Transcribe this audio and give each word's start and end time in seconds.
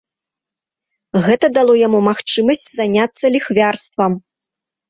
Гэта 1.25 1.45
дало 1.59 1.73
яму 1.87 1.99
магчымасць 2.09 2.67
заняцца 2.81 3.25
ліхвярствам. 3.37 4.21